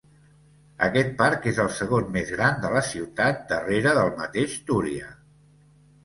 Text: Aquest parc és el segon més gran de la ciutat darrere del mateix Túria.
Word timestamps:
Aquest 0.85 1.09
parc 1.17 1.43
és 1.51 1.59
el 1.63 1.67
segon 1.79 2.07
més 2.15 2.31
gran 2.37 2.57
de 2.63 2.71
la 2.75 2.81
ciutat 2.87 3.43
darrere 3.51 3.91
del 3.99 4.09
mateix 4.23 4.55
Túria. 4.71 5.13